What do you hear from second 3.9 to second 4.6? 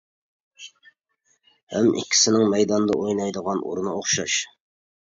ئوخشاش.